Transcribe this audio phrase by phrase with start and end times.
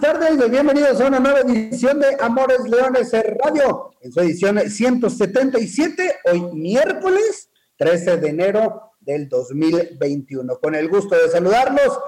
[0.00, 6.16] Tardes y bienvenidos a una nueva edición de Amores Leones Radio, en su edición 177,
[6.30, 10.58] hoy miércoles 13 de enero del 2021.
[10.58, 11.98] Con el gusto de saludarlos,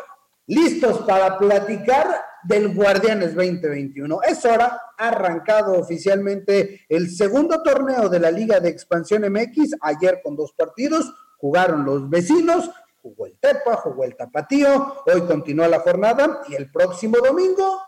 [0.47, 2.07] listos para platicar
[2.45, 4.23] del Guardianes 2021.
[4.23, 10.37] Es hora, arrancado oficialmente el segundo torneo de la Liga de Expansión MX, ayer con
[10.37, 12.71] dos partidos, jugaron los vecinos,
[13.03, 17.81] jugó el Tepa, jugó el Tapatío, hoy continúa la jornada y el próximo domingo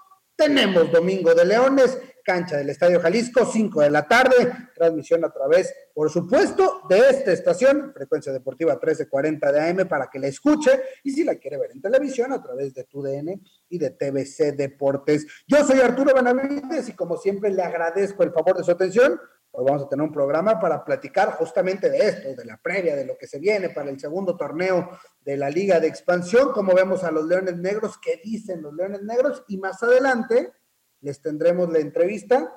[0.42, 5.72] tenemos Domingo de Leones, cancha del Estadio Jalisco, 5 de la tarde, transmisión a través,
[5.94, 10.70] por supuesto, de esta estación, frecuencia deportiva 1340 de AM, para que la escuche
[11.04, 15.28] y si la quiere ver en televisión a través de TUDN y de TVC Deportes.
[15.46, 19.20] Yo soy Arturo Benavides y como siempre le agradezco el favor de su atención.
[19.54, 23.04] Hoy vamos a tener un programa para platicar justamente de esto, de la previa, de
[23.04, 24.88] lo que se viene para el segundo torneo
[25.20, 29.02] de la Liga de Expansión, como vemos a los Leones Negros, qué dicen los Leones
[29.02, 30.54] Negros, y más adelante
[31.02, 32.50] les tendremos la entrevista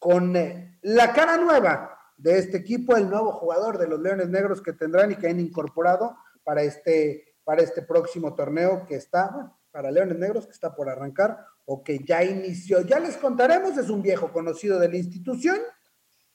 [0.00, 4.60] con eh, la cara nueva de este equipo, el nuevo jugador de los Leones Negros
[4.60, 9.92] que tendrán y que han incorporado para este, para este próximo torneo que está, para
[9.92, 12.80] Leones Negros, que está por arrancar o que ya inició.
[12.80, 15.60] Ya les contaremos, es un viejo conocido de la institución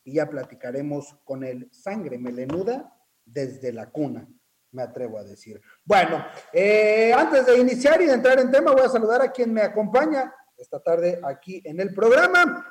[0.07, 4.25] y ya platicaremos con el sangre melenuda desde la cuna,
[4.71, 5.59] me atrevo a decir.
[5.83, 9.51] Bueno, eh, antes de iniciar y de entrar en tema, voy a saludar a quien
[9.51, 12.65] me acompaña esta tarde aquí en el programa.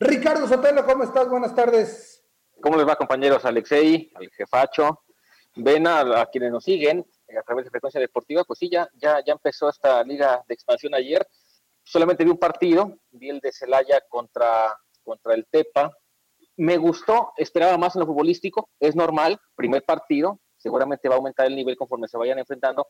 [0.00, 1.28] Ricardo Sotelo, ¿cómo estás?
[1.28, 2.24] Buenas tardes.
[2.60, 3.44] ¿Cómo les va, compañeros?
[3.44, 5.04] Alexei, al jefacho,
[5.54, 9.22] ven a, quienes nos siguen eh, a través de Frecuencia Deportiva, pues sí, ya, ya,
[9.24, 11.24] ya empezó esta liga de expansión ayer.
[11.84, 15.92] Solamente vi un partido, vi el de Celaya contra, contra el Tepa,
[16.56, 21.46] me gustó, esperaba más en lo futbolístico, es normal, primer partido, seguramente va a aumentar
[21.46, 22.86] el nivel conforme se vayan enfrentando.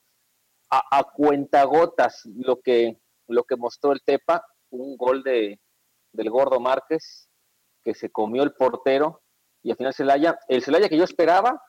[0.70, 5.60] A, a cuentagotas lo que, lo que mostró el Tepa, un gol de,
[6.12, 7.28] del Gordo Márquez
[7.82, 9.22] que se comió el portero
[9.62, 11.60] y al final Celaya, el Celaya que yo esperaba,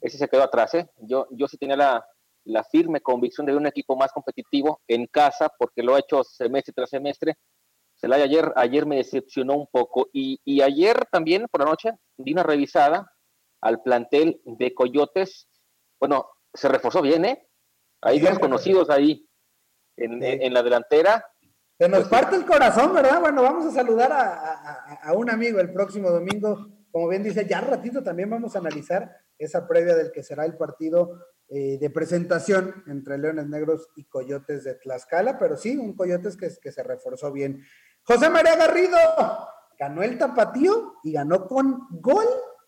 [0.00, 0.74] ese se quedó atrás.
[0.74, 0.90] ¿eh?
[0.98, 2.06] Yo, yo sí tenía la,
[2.44, 6.72] la firme convicción de un equipo más competitivo en casa porque lo ha hecho semestre
[6.74, 7.36] tras semestre
[8.02, 12.42] Celaya ayer, ayer me decepcionó un poco y, ayer también por la noche di una
[12.42, 13.12] revisada
[13.60, 15.48] al plantel de Coyotes.
[16.00, 17.48] Bueno, se reforzó bien, ¿eh?
[18.00, 19.30] Hay dos conocidos ahí
[19.96, 21.24] en, la delantera.
[21.78, 23.20] Se nos pues parte el corazón, ¿verdad?
[23.20, 26.66] Bueno, vamos a saludar a, un amigo el próximo domingo.
[26.90, 30.56] Como bien dice, ya ratito también vamos a analizar esa previa del que será el
[30.56, 36.36] partido eh, de presentación entre Leones Negros y Coyotes de Tlaxcala, pero sí, un Coyotes
[36.36, 37.62] que, que se reforzó bien.
[38.04, 38.98] José María Garrido
[39.78, 42.26] ganó el tapatío y ganó con gol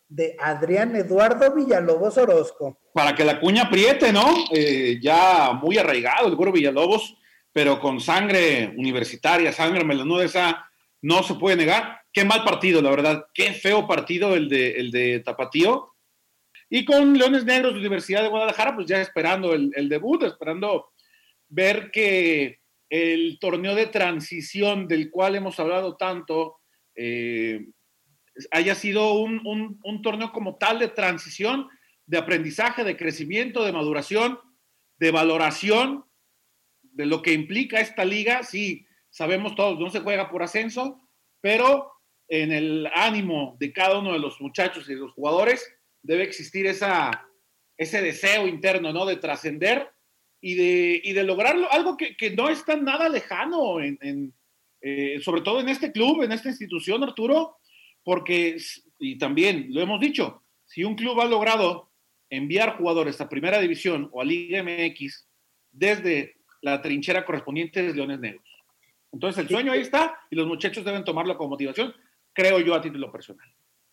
[0.09, 2.79] de Adrián Eduardo Villalobos Orozco.
[2.93, 4.33] Para que la cuña apriete, ¿no?
[4.53, 7.17] Eh, ya muy arraigado el Goro Villalobos,
[7.53, 10.69] pero con sangre universitaria, sangre melanudesa,
[11.03, 12.01] no se puede negar.
[12.13, 13.27] Qué mal partido, la verdad.
[13.35, 15.95] Qué feo partido el de, el de Tapatío.
[16.71, 20.93] Y con Leones Negros, Universidad de Guadalajara, pues ya esperando el, el debut, esperando
[21.49, 22.61] ver que
[22.95, 26.61] el torneo de transición del cual hemos hablado tanto
[26.95, 27.67] eh,
[28.53, 31.69] haya sido un, torneo como tal de transición,
[32.07, 34.39] de aprendizaje, de crecimiento, de maduración,
[34.99, 36.05] de valoración
[36.83, 38.45] de lo que implica esta liga.
[38.45, 41.01] Sí, sabemos todos, no se juega por ascenso,
[41.41, 41.91] pero
[42.29, 45.69] en el ánimo de cada uno de los muchachos y de los jugadores
[46.01, 47.27] debe existir esa,
[47.77, 49.05] ese deseo interno, ¿no?
[49.05, 49.94] De trascender
[50.47, 54.35] y de, y de lograrlo, algo que, que, no es tan nada lejano, en,
[54.83, 57.57] eh, sobre todo en este club, en esta institución, Arturo,
[58.03, 58.59] porque,
[58.99, 61.89] y también lo hemos dicho, si un club ha logrado
[62.29, 65.27] enviar jugadores a Primera División o a Liga MX
[65.73, 68.47] desde la trinchera correspondiente de Leones Negros.
[69.13, 71.95] Entonces el sueño ahí está y los muchachos deben tomarlo como motivación,
[72.35, 73.49] creo yo a título personal.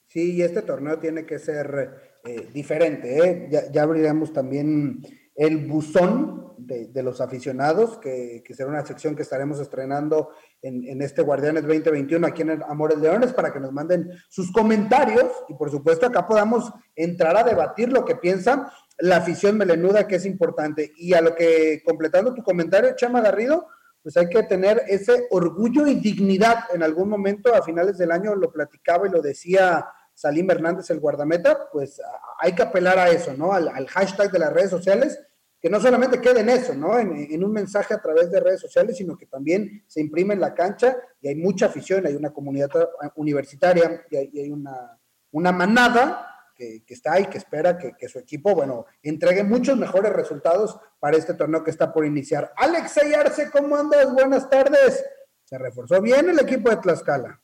[0.08, 3.20] Sí, y este torneo tiene que ser eh, diferente.
[3.20, 3.48] ¿eh?
[3.50, 5.02] Ya, ya abriremos también
[5.36, 10.30] el buzón de, los aficionados, que, será una sección que estaremos estrenando
[10.62, 15.56] en, este Guardianes 2021 aquí en Amores Leones para que nos manden sus comentarios y
[15.56, 20.26] por supuesto acá podamos entrar a debatir lo que piensa la afición melenuda, que es
[20.26, 20.92] importante.
[20.96, 23.68] Y a lo que, completando tu comentario, Chama Garrido,
[24.04, 26.66] pues hay que tener ese orgullo y dignidad.
[26.74, 31.00] En algún momento, a finales del año, lo platicaba y lo decía Salim Hernández, el
[31.00, 32.02] guardameta, pues
[32.40, 33.54] hay que apelar a eso, ¿no?
[33.54, 35.20] Al, hashtag de las redes sociales,
[35.60, 36.98] que no solamente quede en eso, ¿no?
[36.98, 40.54] En, un mensaje a través de redes sociales, sino que también se imprime en la
[40.54, 42.70] cancha y hay mucha afición, hay una comunidad
[43.16, 45.00] universitaria y hay, una,
[45.32, 50.80] una manada que, está ahí, que espera que, su equipo, bueno, entregue muchos mejores resultados
[51.00, 52.54] para este torneo que está por iniciar.
[52.56, 54.14] Alex Arce, ¿cómo andas?
[54.14, 55.04] Buenas tardes.
[55.44, 57.41] Se reforzó bien el equipo de Tlaxcala.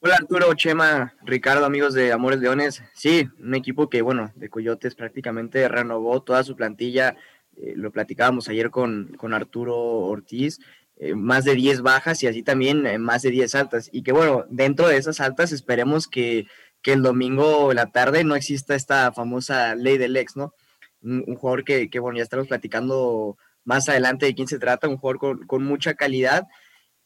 [0.00, 2.82] Hola Arturo, Chema, Ricardo, amigos de Amores Leones.
[2.94, 7.16] Sí, un equipo que, bueno, de Coyotes prácticamente renovó toda su plantilla.
[7.56, 10.60] Eh, lo platicábamos ayer con, con Arturo Ortiz.
[10.96, 13.88] Eh, más de 10 bajas y así también eh, más de 10 altas.
[13.92, 16.46] Y que, bueno, dentro de esas altas esperemos que
[16.82, 20.54] que el domingo en la tarde no exista esta famosa ley del ex, ¿no?
[21.02, 25.46] Un, jugador que, bueno, ya estamos platicando más adelante de quién se trata, un jugador
[25.46, 26.44] con, mucha calidad.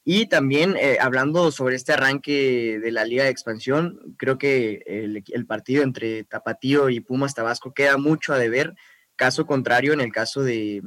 [0.04, 5.46] Y también eh, hablando sobre este arranque de la Liga de Expansión, creo que el,
[5.46, 8.75] partido entre Tapatío y Pumas Tabasco queda mucho a deber,
[9.14, 10.82] caso contrario en el caso de,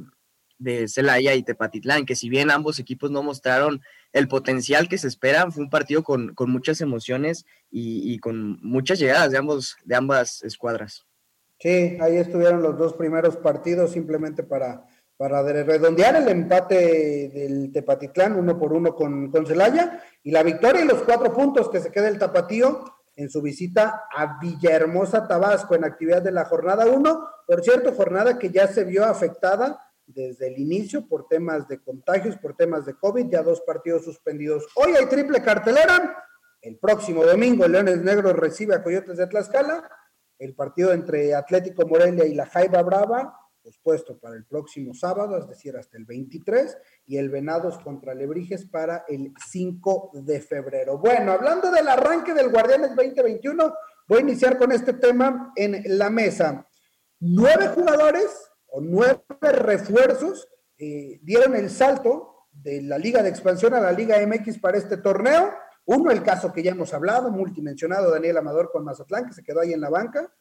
[0.57, 3.81] de Celaya y Tepatitlán, que si bien ambos equipos no mostraron
[4.13, 9.31] el potencial que se espera, fue un partido con, muchas emociones y, con muchas llegadas
[9.31, 11.05] de, ambos, de ambas escuadras.
[11.59, 14.85] Sí, ahí estuvieron los dos primeros partidos simplemente para,
[15.17, 20.81] para redondear el empate del Tepatitlán, uno por uno con, con Celaya, y la victoria
[20.81, 22.83] y los cuatro puntos que se queda el Tapatío
[23.15, 27.29] en su visita a Villahermosa, Tabasco, en actividad de la jornada 1.
[27.47, 32.37] Por cierto, jornada que ya se vio afectada desde el inicio por temas de contagios,
[32.37, 34.67] por temas de COVID, ya dos partidos suspendidos.
[34.75, 36.17] Hoy hay triple cartelera.
[36.61, 39.89] El próximo domingo, Leones Negros recibe a Coyotes de Tlaxcala.
[40.37, 45.47] El partido entre Atlético Morelia y la Jaiba Brava, pospuesto para el próximo sábado, es
[45.47, 46.77] decir, hasta el 23,
[47.07, 50.99] y el Venados contra Lebrijes para el 5 de febrero.
[50.99, 53.73] Bueno, hablando del arranque del Guardianes 2021,
[54.07, 56.67] voy a iniciar con este tema en la mesa.
[57.19, 58.51] Nueve jugadores
[58.81, 60.47] nueve refuerzos
[60.77, 64.97] eh, dieron el salto de la Liga de Expansión a la Liga MX para este
[64.97, 65.53] torneo.
[65.85, 69.61] Uno, el caso que ya hemos hablado, multimensionado, Daniel Amador con Mazatlán, que se quedó
[69.61, 70.33] ahí en la banca.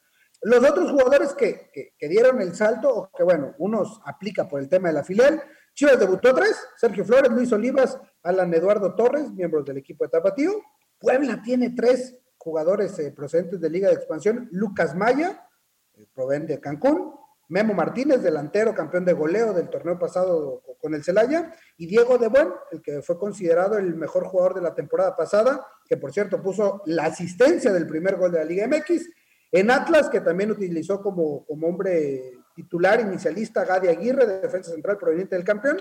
[0.45, 4.69] Los otros jugadores que, que, dieron el salto, o que bueno, unos aplica por el
[4.69, 5.41] tema de la filial.
[5.73, 10.51] Chivas debutó tres, Sergio Flores, Luis Olivas, Alan Eduardo Torres, miembros del equipo de Tapatío.
[10.99, 15.49] Puebla tiene tres jugadores eh, procedentes de Liga de Expansión, Lucas Maya,
[15.95, 17.15] eh, de Cancún,
[17.47, 22.27] Memo Martínez, delantero, campeón de goleo del torneo pasado con el Celaya, y Diego De
[22.27, 26.39] Buen, el que fue considerado el mejor jugador de la temporada pasada, que por cierto
[26.39, 29.09] puso la asistencia del primer gol de la Liga MX.
[29.51, 34.97] En Atlas, que también utilizó como, como hombre titular inicialista Gadi Aguirre, de defensa central
[34.97, 35.77] proveniente del campeón,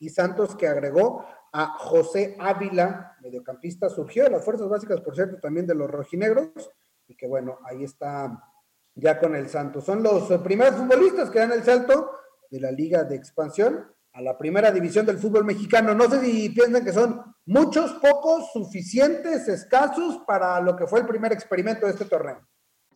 [0.00, 5.38] y Santos, que agregó a José Ávila, mediocampista, surgió de las fuerzas básicas, por cierto,
[5.38, 6.50] también de los rojinegros,
[7.08, 8.38] y que bueno, ahí está
[8.94, 9.84] ya con el Santos.
[9.84, 12.10] Son los primeros futbolistas que dan el salto
[12.50, 15.94] de la Liga de Expansión a la primera división del fútbol mexicano.
[15.94, 21.06] No sé si piensan que son muchos, pocos, suficientes, escasos para lo que fue el
[21.06, 22.40] primer experimento de este torneo.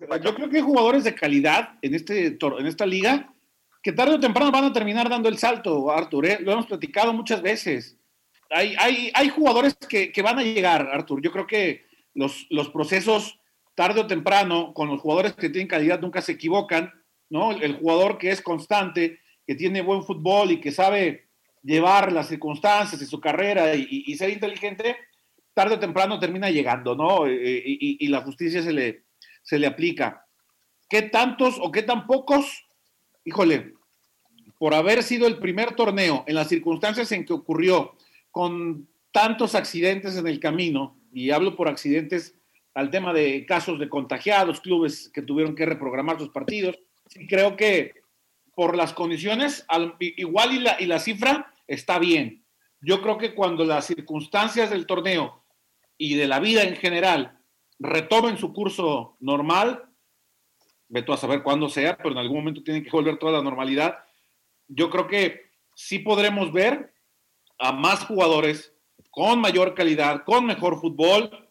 [0.00, 3.32] Yo creo que hay jugadores de calidad en, este, en esta liga
[3.82, 6.26] que tarde o temprano van a terminar dando el salto, Artur.
[6.26, 6.38] ¿eh?
[6.41, 7.97] Lo hemos platicado muchas veces.
[8.50, 11.23] Hay, hay, hay jugadores que, que, van a llegar, Artur.
[11.23, 13.38] Yo creo que los, los procesos
[13.75, 16.93] tarde o temprano, con los jugadores que tienen calidad nunca se equivocan,
[17.31, 17.53] ¿no?
[17.53, 21.29] El, jugador que es constante, que tiene buen fútbol y que sabe
[21.63, 24.96] llevar las circunstancias de su carrera y, ser inteligente,
[25.55, 27.27] tarde o temprano termina llegando, ¿no?
[27.27, 27.63] Eh, eh,
[28.01, 29.05] y, la justicia se le,
[29.43, 30.27] se le aplica.
[30.89, 32.65] ¿Qué tantos o qué tan pocos?
[33.25, 33.75] Híjole,
[34.59, 37.94] por haber sido el primer torneo en las circunstancias en que ocurrió,
[38.31, 42.37] con tantos accidentes en el camino, y hablo por accidentes
[42.75, 46.79] al tema de casos de contagiados, clubes que tuvieron que reprogramar sus partidos.
[47.29, 47.94] Creo que
[48.55, 49.67] por las condiciones,
[49.99, 52.44] igual y la, y la cifra está bien.
[52.81, 55.44] Yo creo que cuando las circunstancias del torneo
[55.99, 57.40] y de la vida en general
[57.81, 59.84] retomen su curso normal,
[60.89, 63.99] veto a saber cuándo sea, pero en algún momento tienen que volver toda la normalidad.
[64.69, 66.94] Yo creo que sí podremos ver
[67.58, 68.75] a más jugadores
[69.10, 71.49] con mayor calidad, con mejor fútbol,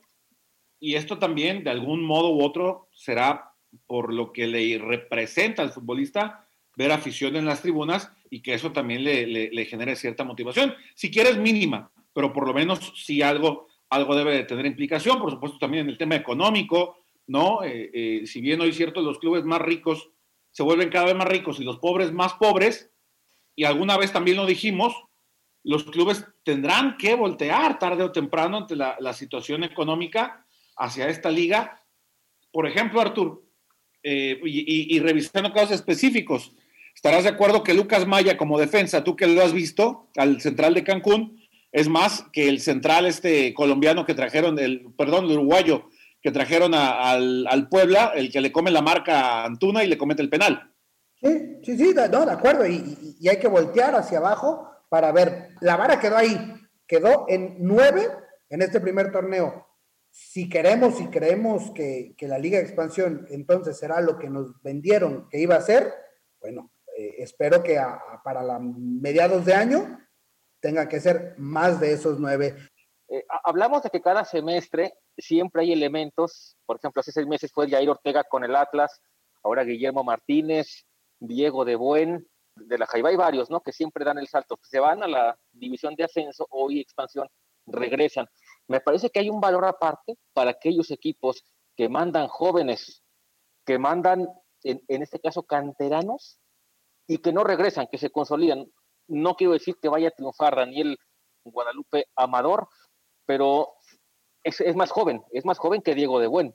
[0.80, 3.52] y esto también, de algún modo u otro, será
[3.86, 8.72] por lo que le representa al futbolista ver afición en las tribunas y que eso
[8.72, 10.74] también le, le, genere cierta motivación.
[10.96, 15.20] Si quieres, mínima, pero por lo menos si algo, algo debe de tener implicación.
[15.20, 17.64] Por supuesto, también en el tema económico, ¿no?
[17.64, 20.10] Eh, eh, si bien hoy es cierto, los clubes más ricos
[20.52, 22.92] se vuelven cada vez más ricos y los pobres más pobres,
[23.56, 24.96] y alguna vez también lo dijimos,
[25.64, 30.46] los clubes tendrán que voltear tarde o temprano ante la, situación económica
[30.78, 31.80] hacia esta liga
[32.52, 33.44] por ejemplo, Artur,
[34.04, 36.54] eh, y, revisando casos específicos,
[36.96, 40.74] estarás de acuerdo que Lucas Maya como defensa, tú que lo has visto, al central
[40.74, 41.39] de Cancún,
[41.72, 45.90] es más que el central este colombiano que trajeron, el, perdón, el uruguayo
[46.22, 49.98] que trajeron al, al, Puebla, el que le come la marca a Antuna y le
[49.98, 50.74] comete el penal.
[51.22, 55.50] Sí, sí, sí, no, de acuerdo, y, y, hay que voltear hacia abajo para ver,
[55.62, 56.38] la vara quedó ahí,
[56.88, 58.08] quedó en nueve
[58.50, 59.68] en este primer torneo.
[60.12, 64.62] Si queremos y creemos que, que, la Liga de Expansión entonces será lo que nos
[64.64, 65.94] vendieron que iba a ser,
[66.42, 67.80] bueno, eh, espero que
[68.24, 70.00] para la mediados de año
[70.60, 72.56] tenga que ser más de esos nueve.
[73.08, 77.70] Eh, hablamos de que cada semestre siempre hay elementos, por ejemplo, hace seis meses fue
[77.70, 79.02] Jair Ortega con el Atlas,
[79.44, 80.86] ahora Guillermo Martínez,
[81.20, 83.62] Diego de Buen, de la Jaiba hay varios, ¿no?
[83.62, 87.28] Que siempre dan el salto, se van a la división de ascenso o expansión,
[87.66, 88.28] regresan.
[88.68, 91.44] Me parece que hay un valor aparte para aquellos equipos
[91.76, 93.02] que mandan jóvenes,
[93.66, 94.28] que mandan,
[94.64, 96.40] en, en este caso, canteranos,
[97.08, 98.72] y que no regresan, que se consolidan.
[99.10, 100.98] No quiero decir que vaya a triunfar Daniel
[101.44, 102.68] Guadalupe Amador,
[103.26, 103.74] pero
[104.44, 106.54] es, es más joven, es más joven que Diego de Buen.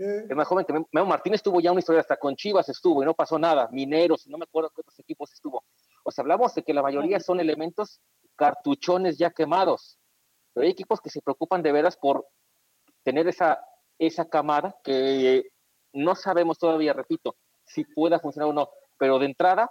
[0.00, 3.04] Es más joven que Memo Martínez tuvo ya una historia, hasta con Chivas estuvo y
[3.04, 3.68] no pasó nada.
[3.70, 5.62] Mineros, no me acuerdo qué otros equipos estuvo.
[6.04, 8.00] O sea, hablamos de que la mayoría son elementos
[8.34, 9.98] cartuchones ya quemados.
[10.54, 12.26] Pero hay equipos que se preocupan de veras por
[13.04, 13.62] tener esa,
[13.98, 15.50] esa camada que
[15.92, 18.70] no sabemos todavía, repito, si pueda funcionar o no.
[18.96, 19.70] Pero de entrada,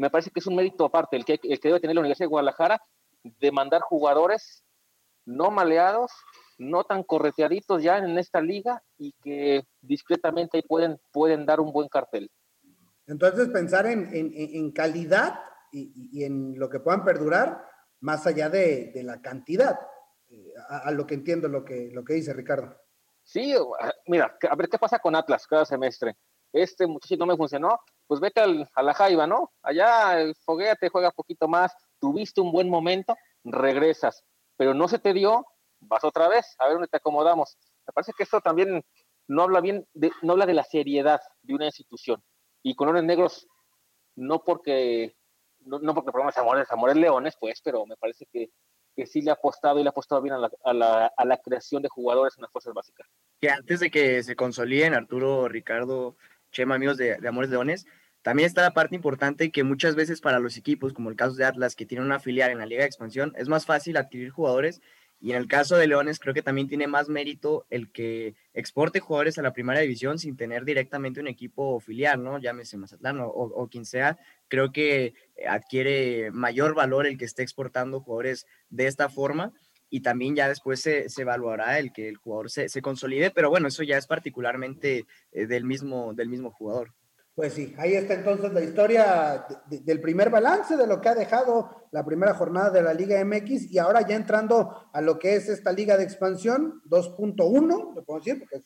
[0.00, 2.24] me parece que es un mérito aparte el que, el que debe tener la Universidad
[2.24, 2.82] de Guadalajara
[3.22, 4.64] de mandar jugadores
[5.26, 6.10] no maleados,
[6.56, 11.88] no tan correteaditos ya en esta liga y que discretamente pueden, pueden dar un buen
[11.88, 12.30] cartel.
[13.06, 15.38] Entonces, pensar en, en, en calidad
[15.70, 17.62] y, y, en lo que puedan perdurar,
[18.00, 19.78] más allá de, de la cantidad,
[20.30, 22.74] eh, a, a, lo que entiendo lo que, lo que dice Ricardo.
[23.22, 23.54] Sí,
[24.06, 26.16] mira, a ver qué pasa con Atlas cada semestre.
[26.52, 27.78] Este muchachito no me funcionó,
[28.10, 29.52] pues vete al, a la Jaiba, ¿no?
[29.62, 33.14] Allá el foguete juega poquito más, tuviste un buen momento,
[33.44, 34.24] regresas,
[34.56, 35.46] pero no se te dio,
[35.78, 37.56] vas otra vez, a ver dónde te acomodamos.
[37.86, 38.84] Me parece que esto también
[39.28, 42.20] no habla bien, de, no habla de la seriedad de una institución.
[42.64, 43.46] Y colores negros,
[44.16, 45.14] no porque,
[45.60, 48.50] no, porque programas Amores, Amores Leones, pues, pero me parece que,
[48.96, 51.24] que sí le ha apostado y le ha apostado bien a la, a la, a
[51.24, 53.06] la creación de jugadores en las fuerzas básicas.
[53.40, 56.16] Que antes de que se consoliden Arturo, Ricardo,
[56.50, 57.86] Chema, amigos de, de Amores Leones,
[58.22, 61.44] también está la parte importante que muchas veces para los equipos, como el caso de
[61.44, 64.80] Atlas, que tiene una filial en la Liga de Expansión, es más fácil adquirir jugadores.
[65.22, 69.00] Y en el caso de Leones, creo que también tiene más mérito el que exporte
[69.00, 72.38] jugadores a la primera división sin tener directamente un equipo filial, ¿no?
[72.38, 74.18] Llámese Mazatlán o, o, quien sea.
[74.48, 75.12] Creo que
[75.46, 79.52] adquiere mayor valor el que esté exportando jugadores de esta forma
[79.90, 83.50] y también ya después se, se evaluará el que el jugador se, se, consolide, pero
[83.50, 86.94] bueno, eso ya es particularmente eh, del, mismo, del mismo jugador.
[87.40, 91.08] Pues sí, ahí está entonces la historia de, de, del primer balance de lo que
[91.08, 95.18] ha dejado la primera jornada de la Liga MX y ahora ya entrando a lo
[95.18, 98.62] que es esta Liga de Expansión 2.1, le puedo decir, porque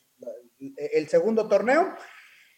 [0.75, 1.95] es el segundo torneo.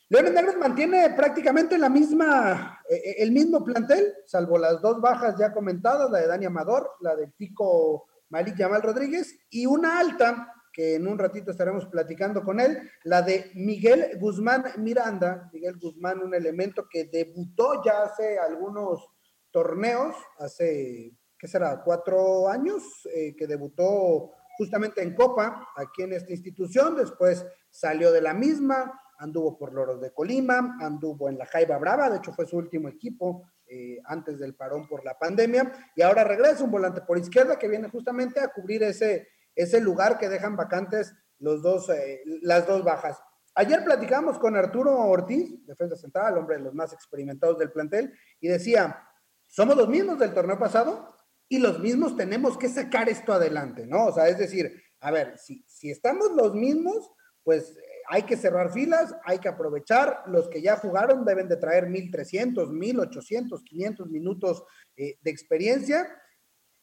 [0.09, 6.09] Leones Negros mantiene prácticamente la misma, el mismo plantel, salvo las dos bajas ya comentadas,
[6.09, 11.07] la de Dani Amador, la del Pico Malik Yamal Rodríguez, y una alta que en
[11.07, 16.87] un ratito estaremos platicando con él, la de Miguel Guzmán Miranda, Miguel Guzmán, un elemento
[16.87, 19.09] que debutó ya hace algunos
[19.49, 26.31] torneos, hace, ¿qué será?, cuatro años, eh, que debutó justamente en Copa, aquí en esta
[26.31, 31.79] institución, después salió de la misma, anduvo por Loros de Colima, anduvo en la Jaiba
[31.79, 36.03] Brava, de hecho fue su último equipo eh, antes del parón por la pandemia, y
[36.03, 40.19] ahora regresa un volante por izquierda que viene justamente a cubrir ese es el lugar
[40.19, 43.17] que dejan vacantes los dos, eh, las dos bajas.
[43.55, 48.47] Ayer platicamos con Arturo Ortiz, defensa central, hombre de los más experimentados del plantel, y
[48.47, 49.03] decía,
[49.47, 51.15] somos los mismos del torneo pasado
[51.49, 54.05] y los mismos tenemos que sacar esto adelante, ¿no?
[54.05, 57.09] O sea, es decir, a ver, si, si estamos los mismos,
[57.43, 61.57] pues eh, hay que cerrar filas, hay que aprovechar, los que ya jugaron deben de
[61.57, 64.63] traer 1.300, 1.800, 500 minutos
[64.95, 66.07] eh, de experiencia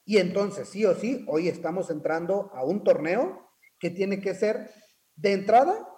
[0.05, 4.71] y entonces, sí o sí, hoy estamos entrando a un torneo que tiene que ser
[5.17, 5.89] de entrada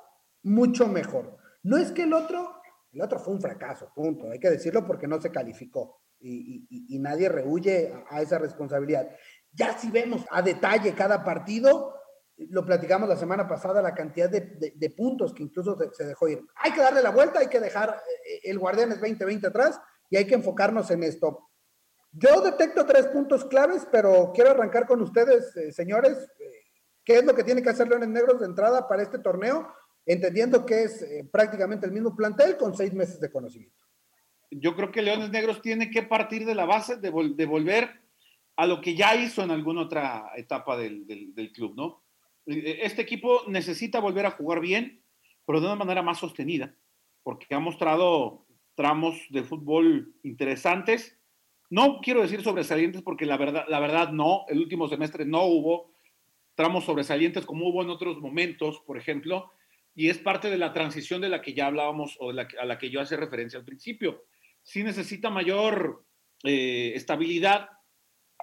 [0.42, 1.36] mucho mejor.
[1.62, 2.60] No es que el otro,
[2.92, 7.28] el otro fue un fracaso, punto, hay que decirlo porque no se calificó y, nadie
[7.28, 9.08] rehuye a, esa responsabilidad.
[9.52, 11.94] Ya si vemos a detalle cada partido,
[12.36, 16.44] lo platicamos la semana pasada, la cantidad de, puntos que incluso se, dejó ir.
[16.56, 20.26] Hay que darle la vuelta, hay que dejar eh, el Guardianes 2020 atrás y hay
[20.26, 21.45] que enfocarnos en esto.
[22.18, 26.16] Yo detecto tres puntos claves, pero quiero arrancar con ustedes, eh, señores.
[26.38, 26.64] Eh,
[27.04, 29.68] ¿Qué es lo que tiene que hacer Leones Negros de entrada para este torneo?
[30.06, 33.76] entendiendo que es eh, prácticamente el mismo plantel con seis meses de conocimiento.
[34.50, 37.90] Yo creo que Leones Negros tiene que partir de la base de, volver
[38.54, 42.04] a lo que ya hizo en alguna otra etapa del, del club, ¿no?
[42.46, 45.02] Eh, este equipo necesita volver a jugar bien,
[45.44, 46.72] pero de una manera más sostenida,
[47.24, 48.46] porque ha mostrado
[48.76, 51.15] tramos de fútbol interesantes.
[51.70, 55.90] No quiero decir sobresalientes porque la verdad, la verdad no, el último semestre no hubo
[56.56, 59.52] tramos sobresalientes como hubo en otros momentos, por ejemplo,
[59.94, 62.90] y es parte de la transición de la que ya hablábamos o a la que
[62.90, 64.24] yo hace referencia al principio.
[64.62, 66.04] Sí necesita mayor
[66.42, 67.68] eh, estabilidad,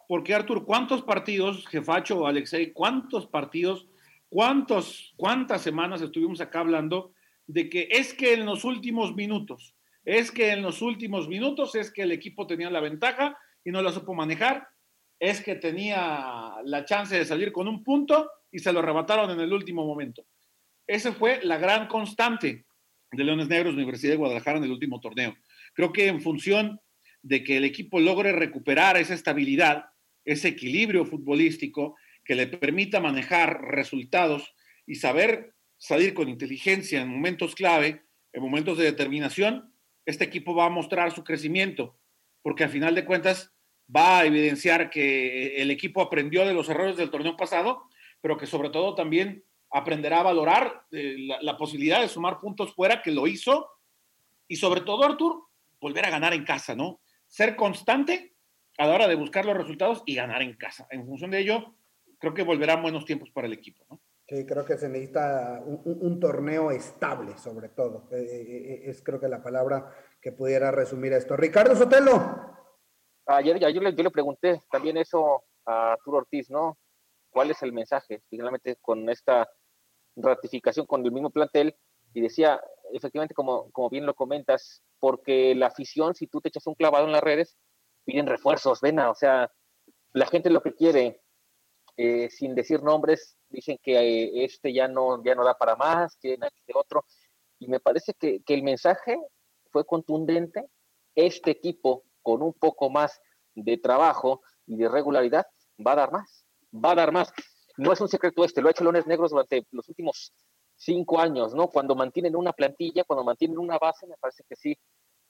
[0.07, 3.87] porque Artur, ¿cuántos partidos, jefacho Alexei, cuántos partidos,
[4.29, 7.13] cuántos, cuántas semanas estuvimos acá hablando
[7.47, 9.75] de que es que en los últimos minutos,
[10.05, 13.81] es que en los últimos minutos es que el equipo tenía la ventaja y no
[13.81, 14.67] la supo manejar,
[15.19, 19.39] es que tenía la chance de salir con un punto y se lo arrebataron en
[19.39, 20.25] el último momento.
[20.85, 22.65] Esa fue la gran constante
[23.11, 25.35] de Leones Negros Universidad de Guadalajara en el último torneo.
[25.73, 26.81] Creo que en función
[27.21, 29.85] de que el equipo logre recuperar esa estabilidad,
[30.25, 31.95] ese equilibrio futbolístico
[32.25, 34.53] que le permita manejar resultados
[34.85, 39.72] y saber salir con inteligencia en momentos clave, en momentos de determinación,
[40.05, 41.97] este equipo va a mostrar su crecimiento,
[42.41, 43.53] porque al final de cuentas
[43.93, 47.83] va a evidenciar que el equipo aprendió de los errores del torneo pasado,
[48.21, 53.01] pero que sobre todo también aprenderá a valorar eh, la, posibilidad de sumar puntos fuera,
[53.01, 53.69] que lo hizo,
[54.47, 55.47] y sobre todo, Artur,
[55.79, 57.01] volver a ganar en casa, ¿no?
[57.27, 58.35] Ser constante
[58.77, 60.87] a la hora de buscar los resultados y ganar en casa.
[60.91, 61.75] En función de ello,
[62.19, 63.99] creo que volverán buenos tiempos para el equipo, ¿no?
[64.33, 68.07] Sí, creo que se necesita un, torneo estable, sobre todo.
[68.09, 71.37] Eh, eh, es creo que la palabra que pudiera resumir esto.
[71.37, 72.17] Ricardo Sotelo.
[73.27, 76.79] Ayer, ayer yo le pregunté también eso a Arturo Ortiz, ¿no?
[77.29, 78.23] ¿Cuál es el mensaje?
[78.27, 79.47] Finalmente, con esta
[80.15, 81.77] ratificación con el mismo plantel,
[82.15, 82.59] y decía,
[82.91, 87.05] efectivamente, como, como bien lo comentas, porque la afición, si tú te echas un clavado
[87.05, 87.55] en las redes,
[88.03, 89.51] piden refuerzos, ven, o sea,
[90.11, 91.21] la gente lo que quiere,
[91.97, 96.15] eh, sin decir nombres, dicen que eh, este ya no, ya no da para más,
[96.17, 97.05] que este otro,
[97.59, 99.17] y me parece que, que el mensaje
[99.71, 100.65] fue contundente,
[101.15, 103.21] este equipo con un poco más
[103.55, 105.45] de trabajo y de regularidad,
[105.85, 107.31] va a dar más, va a dar más.
[107.77, 110.33] No es un secreto este, lo ha hecho Leones Negros durante los últimos
[110.75, 111.67] cinco años, ¿no?
[111.67, 114.77] Cuando mantienen una plantilla, cuando mantienen una base, me parece que sí,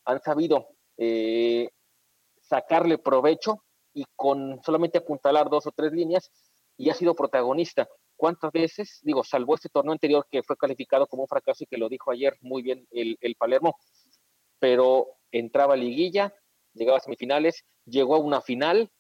[0.05, 1.69] han sabido eh,
[2.41, 6.31] sacarle provecho y con solamente apuntalar dos o tres líneas
[6.77, 7.87] y ha sido protagonista.
[8.15, 11.77] ¿Cuántas veces, digo, salvo este torneo anterior que fue calificado como un fracaso y que
[11.77, 13.75] lo dijo ayer muy bien el, Palermo,
[14.59, 16.33] pero entraba a liguilla,
[16.73, 18.91] llegaba a semifinales, llegó a una final.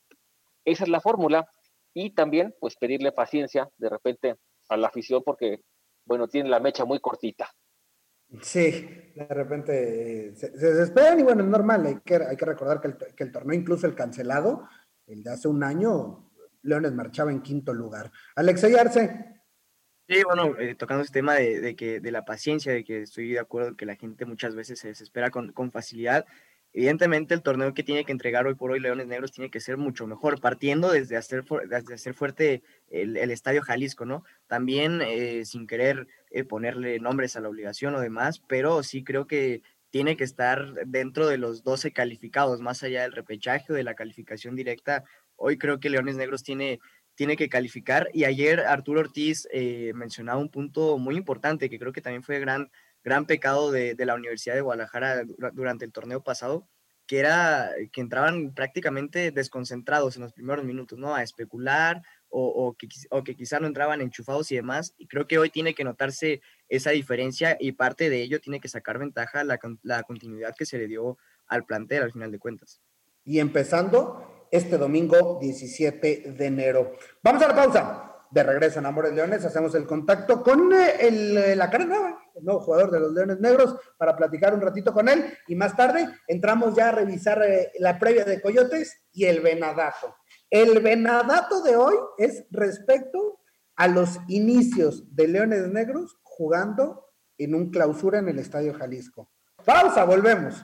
[0.65, 1.47] Esa es la fórmula.
[1.93, 4.35] Y también, pues, pedirle paciencia de repente
[4.69, 5.61] a la afición porque,
[6.05, 7.49] bueno, tiene la mecha muy cortita.
[8.41, 11.85] Sí, de repente eh, se, desesperan y bueno, es normal.
[11.85, 14.67] Hay que, hay que recordar que el, torneo, incluso el cancelado,
[15.05, 16.31] el de hace un año,
[16.63, 18.11] Leones marchaba en quinto lugar.
[18.35, 19.33] Alexey Arce.
[20.07, 23.39] Sí, bueno, eh, tocando ese tema de, que, de la paciencia, de que estoy de
[23.39, 26.25] acuerdo que la gente muchas veces se desespera con, con facilidad.
[26.73, 29.77] Evidentemente el torneo que tiene que entregar hoy por hoy Leones Negros tiene que ser
[29.77, 34.23] mucho mejor, partiendo desde hacer, desde hacer fuerte el, Estadio Jalisco, ¿no?
[34.47, 39.27] También eh, sin querer eh, ponerle nombres a la obligación o demás, pero sí creo
[39.27, 43.83] que tiene que estar dentro de los 12 calificados, más allá del repechaje o de
[43.83, 45.03] la calificación directa.
[45.35, 46.79] Hoy creo que Leones Negros tiene,
[47.15, 51.93] tiene que calificar y ayer Arturo Ortiz eh, mencionaba un punto muy importante que creo
[51.93, 52.69] que también fue gran
[53.03, 56.67] gran pecado de, la Universidad de Guadalajara durante el torneo pasado,
[57.05, 61.13] que era que entraban prácticamente desconcentrados en los primeros minutos, ¿no?
[61.13, 64.95] A especular o, que, o que quizá no entraban enchufados y demás.
[64.97, 68.69] Y creo que hoy tiene que notarse esa diferencia y parte de ello tiene que
[68.69, 71.17] sacar ventaja la, la continuidad que se le dio
[71.47, 72.81] al plantel al final de cuentas.
[73.25, 76.91] Y empezando este domingo 17 de enero.
[77.23, 81.37] Vamos a la pausa de regreso en Amores Leones, hacemos el contacto con eh, el,
[81.37, 84.93] eh, la cara nueva, el nuevo jugador de los Leones Negros, para platicar un ratito
[84.93, 85.25] con él.
[85.47, 90.15] Y más tarde entramos ya a revisar eh, la previa de Coyotes y el venadato.
[90.51, 93.39] El venadato de hoy es respecto
[93.75, 99.31] a los inicios de Leones Negros jugando en un clausura en el Estadio Jalisco.
[99.65, 100.63] Pausa, volvemos.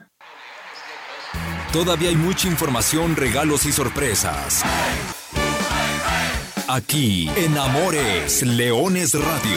[1.72, 4.64] Todavía hay mucha información, regalos y sorpresas.
[6.68, 9.56] Aquí en Amores Leones Radio.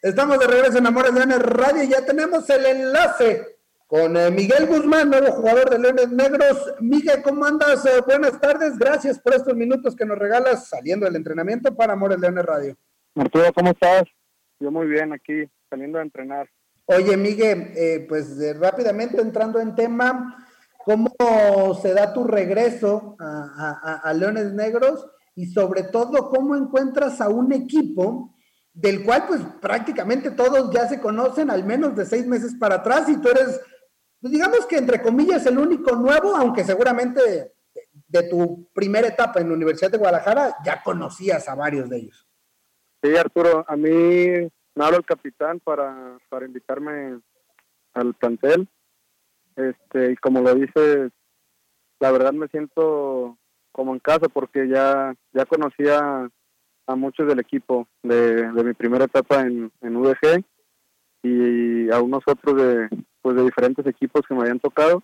[0.00, 3.44] Estamos de regreso en Amores Leones Radio y ya tenemos el enlace
[3.88, 6.74] con eh, Miguel Guzmán, nuevo jugador de Leones Negros.
[6.78, 7.84] Miguel, ¿cómo andas?
[7.86, 12.20] Eh, buenas tardes, gracias por estos minutos que nos regalas saliendo del entrenamiento para Amores
[12.20, 12.76] Leones Radio.
[13.16, 14.04] Arturo, ¿cómo estás?
[14.60, 16.48] yo muy bien aquí, saliendo a entrenar.
[16.92, 20.44] Oye, Miguel, eh, pues rápidamente entrando en tema,
[20.84, 21.14] ¿cómo
[21.80, 25.06] se da tu regreso a, a, Leones Negros?
[25.36, 28.34] Y sobre todo, ¿cómo encuentras a un equipo
[28.72, 33.08] del cual pues prácticamente todos ya se conocen, al menos de seis meses para atrás,
[33.08, 33.60] y tú eres,
[34.20, 37.52] pues, digamos que entre comillas, el único nuevo, aunque seguramente
[38.08, 42.26] de tu primera etapa en la Universidad de Guadalajara ya conocías a varios de ellos.
[43.00, 47.20] Sí, Arturo, a mí me habla el capitán para, para invitarme
[47.94, 48.68] al plantel.
[49.56, 51.10] Este, y como lo dices,
[51.98, 53.36] la verdad me siento
[53.72, 56.28] como en casa porque ya, ya conocía
[56.86, 60.44] a muchos del equipo de, mi primera etapa en, en UDG
[61.22, 62.88] y a unos otros de,
[63.22, 65.02] pues de diferentes equipos que me habían tocado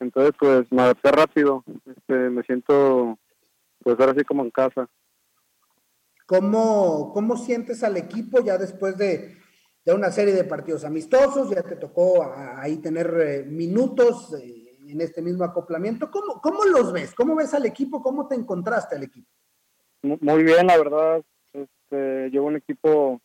[0.00, 1.62] entonces, pues me adapté rápido.
[1.84, 3.18] Este, me siento,
[3.82, 4.88] pues ahora sí como en casa.
[6.30, 9.36] ¿Cómo, cómo sientes al equipo ya después de,
[9.86, 11.50] una serie de partidos amistosos?
[11.50, 16.08] Ya te tocó ahí tener eh, minutos eh, en este mismo acoplamiento.
[16.08, 17.14] ¿Cómo, ¿Cómo los ves?
[17.16, 18.00] ¿Cómo ves al equipo?
[18.00, 19.28] ¿Cómo te encontraste al equipo?
[20.02, 21.20] Muy bien, la verdad.
[21.52, 23.20] Este, llevo un equipo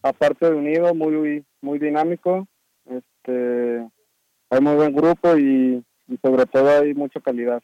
[0.00, 2.46] aparte de unido, muy, muy dinámico.
[2.84, 3.90] Este,
[4.50, 5.84] hay muy buen grupo y,
[6.22, 7.60] sobre todo hay mucha calidad.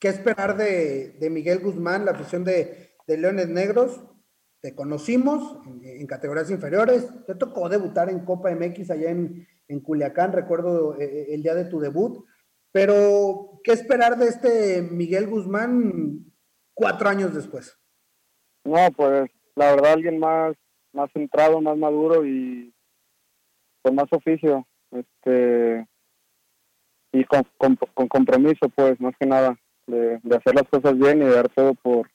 [0.00, 4.02] ¿Qué esperar de, Miguel Guzmán, la afición de, Leones Negros?
[4.60, 9.46] Te conocimos en, categorías inferiores, te tocó debutar en Copa MX allá en,
[9.82, 12.24] Culiacán, recuerdo eh, eh, el día de tu debut,
[12.72, 16.24] pero ¿qué esperar de este Miguel Guzmán
[16.74, 17.78] cuatro años después?
[18.64, 20.56] No, pues la verdad alguien más,
[20.92, 22.74] más centrado, más maduro y
[23.82, 25.86] con más oficio este
[27.12, 27.44] y con,
[28.08, 32.08] compromiso pues más que nada de, hacer las cosas bien y de dar todo por,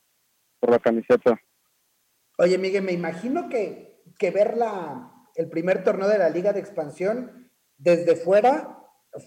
[0.62, 1.38] por la camiseta.
[2.38, 6.62] Oye Miguel me imagino que, que ver la, el primer torneo de la liga de
[6.62, 8.78] expansión desde fuera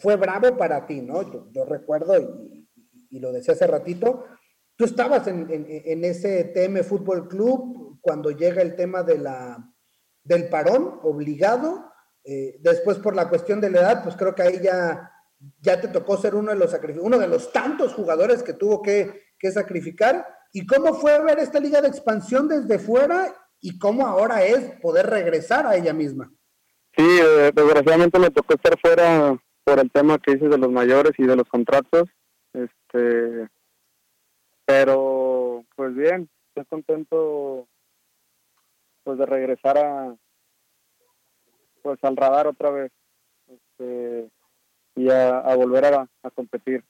[0.01, 4.25] fue bravo para ti no yo, recuerdo y, lo decía hace ratito
[4.77, 9.71] tú estabas en, en, ese TM Fútbol Club cuando llega el tema de la
[10.25, 11.93] del parón obligado
[12.25, 15.13] eh, después, por la cuestión de la edad, pues creo que ahí ya,
[15.61, 19.24] ya te tocó ser uno de los uno de los tantos jugadores que tuvo que,
[19.51, 20.27] sacrificar.
[20.53, 25.07] ¿Y cómo fue ver esta liga de expansión desde fuera y cómo ahora es poder
[25.07, 26.31] regresar a ella misma?
[26.97, 31.13] Sí, eh, desgraciadamente me tocó estar fuera por el tema que dices de los mayores
[31.19, 32.09] y de los contratos.
[32.53, 33.49] Este,
[34.65, 37.67] pero pues bien, estoy contento
[39.03, 40.17] pues de regresar a,
[41.83, 42.93] pues al radar otra vez
[43.47, 44.31] este,
[44.97, 46.83] y a, volver a, competir.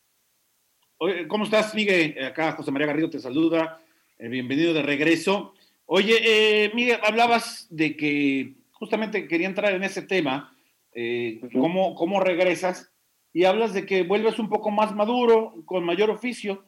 [1.28, 2.16] ¿Cómo estás, Miguel?
[2.24, 3.80] Acá José María Garrido te saluda.
[4.16, 5.54] Eh, bienvenido de regreso.
[5.86, 10.56] Oye, eh, Miguel, hablabas de que justamente quería entrar en ese tema,
[10.92, 12.92] eh, cómo, regresas,
[13.32, 16.64] y hablas de que vuelves un poco más maduro, con mayor oficio.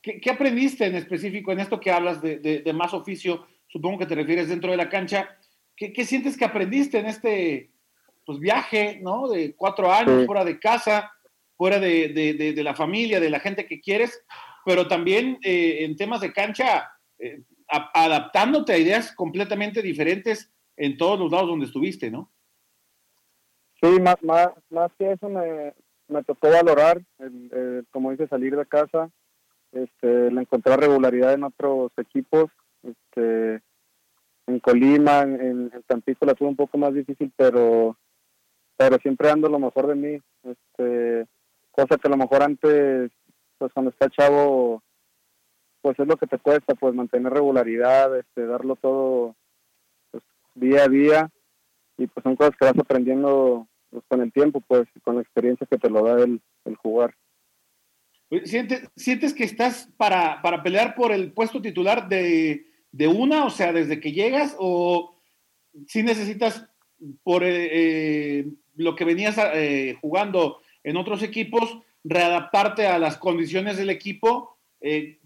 [0.00, 3.46] ¿Qué, aprendiste en específico en esto que hablas de, de, más oficio?
[3.66, 5.36] Supongo que te refieres dentro de la cancha.
[5.76, 7.70] ¿Qué, sientes que aprendiste en este
[8.24, 9.28] pues, viaje, ¿no?
[9.28, 11.12] De cuatro años fuera de casa,
[11.60, 14.24] fuera de, la familia, de la gente que quieres,
[14.64, 21.18] pero también eh, en temas de cancha, eh, adaptándote a ideas completamente diferentes en todos
[21.18, 22.32] los lados donde estuviste, ¿no?
[23.78, 27.02] Sí, más, más, más que eso me, tocó valorar,
[27.90, 29.10] como dice, salir de casa,
[29.72, 32.50] este, encontrar regularidad en otros equipos,
[32.82, 33.60] este,
[34.46, 37.98] en Colima, en, en, Tampico la tuve un poco más difícil, pero
[38.78, 41.26] pero siempre dando lo mejor de mí, este,
[41.86, 43.10] cosa que a lo mejor antes,
[43.58, 44.82] pues cuando está chavo,
[45.80, 49.34] pues es lo que te cuesta, pues mantener regularidad, este, darlo todo
[50.10, 50.22] pues,
[50.54, 51.30] día a día,
[51.96, 55.66] y pues son cosas que vas aprendiendo pues, con el tiempo, pues, con la experiencia
[55.66, 56.40] que te lo da el,
[56.76, 57.14] jugar.
[58.44, 63.50] ¿Sientes, ¿Sientes que estás para, para pelear por el puesto titular de, de una, o
[63.50, 65.16] sea, desde que llegas, o
[65.86, 66.68] si necesitas,
[67.22, 73.76] por eh, eh, lo que venías eh, jugando en otros equipos, readaptarte a las condiciones
[73.76, 74.56] del equipo?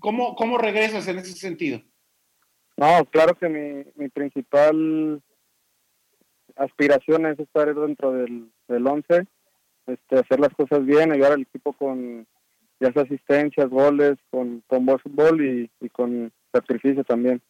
[0.01, 1.81] ¿cómo, ¿Cómo regresas en ese sentido?
[2.77, 5.23] No, claro que mi, mi principal
[6.57, 9.27] aspiración es estar dentro del, del once,
[9.87, 12.27] este, hacer las cosas bien, ayudar al equipo con
[12.81, 17.41] ya sea asistencias, goles, con, con fútbol y, y con sacrificio también.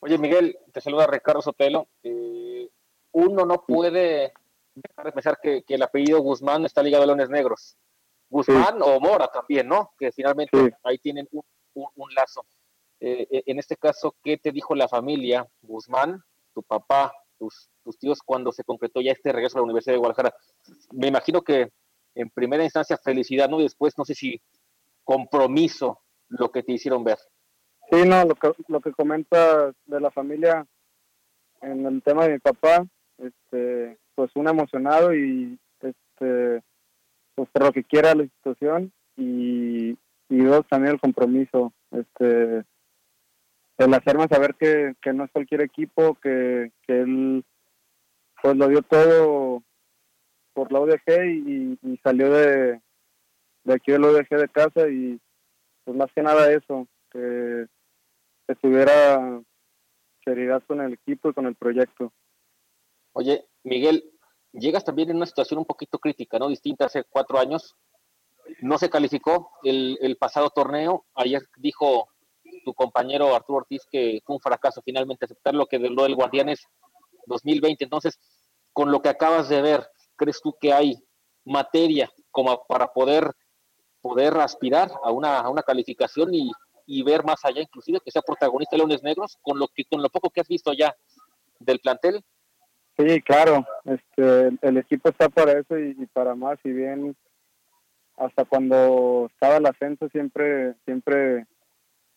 [0.00, 1.88] Oye, Miguel, te saluda Ricardo Sotelo.
[2.02, 2.68] Eh,
[3.12, 4.32] uno no puede
[4.74, 7.76] dejar de pensar que, el apellido Guzmán está ligado a Leones Negros.
[8.28, 9.92] Guzmán o Mora también, ¿no?
[9.98, 12.44] Que finalmente ahí tienen un, lazo.
[13.00, 16.22] eh, en este caso, ¿qué te dijo la familia, Guzmán,
[16.54, 19.98] tu papá, tus, tus tíos, cuando se concretó ya este regreso a la Universidad de
[19.98, 20.34] Guadalajara?
[20.92, 21.70] Me imagino que
[22.14, 23.60] en primera instancia felicidad, ¿no?
[23.60, 24.40] Y después, no sé si
[25.04, 27.18] compromiso lo que te hicieron ver.
[27.90, 30.66] Sí, no, lo que, lo que comenta de la familia
[31.60, 32.86] en el tema de mi papá,
[33.18, 36.62] este, pues un emocionado y este,
[37.34, 39.96] pues por lo que quiera la institución y,
[40.28, 42.64] y dos también el compromiso, este,
[43.78, 47.44] el hacerme saber que, que no es cualquier equipo, que, que él
[48.42, 49.62] pues lo dio todo
[50.52, 52.80] por la UDG y, y salió de,
[53.64, 55.20] de aquí del UDG de casa y
[55.84, 57.66] pues más que nada eso, que,
[58.46, 59.40] que tuviera
[60.24, 62.12] seriedad con el equipo y con el proyecto.
[63.12, 64.10] Oye, Miguel,
[64.52, 66.48] llegas también en una situación un poquito crítica, ¿no?
[66.48, 67.76] Distinta hace cuatro años.
[68.60, 71.06] No se calificó el, pasado torneo.
[71.14, 72.08] Ayer dijo
[72.64, 76.66] tu compañero Arturo Ortiz que fue un fracaso finalmente aceptar lo que lo del Guardianes
[77.26, 77.84] 2020.
[77.84, 78.18] Entonces,
[78.72, 80.96] con lo que acabas de ver, ¿crees tú que hay
[81.44, 83.32] materia como para poder
[84.00, 86.50] poder aspirar a una, a una calificación y,
[86.86, 90.02] y, ver más allá, inclusive que sea protagonista de Leones Negros, con lo que con
[90.02, 90.94] lo poco que has visto ya
[91.60, 92.24] del plantel?
[92.98, 97.16] Sí, claro, este, el equipo está para eso y, para más, y bien
[98.18, 101.46] hasta cuando estaba el ascenso siempre, siempre